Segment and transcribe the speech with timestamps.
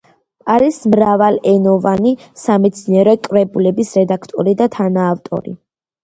[0.51, 2.13] არის მრავალენოვანი
[2.43, 5.55] სამეცნიერო კრებულების რედაქტორი და თანაავტორი.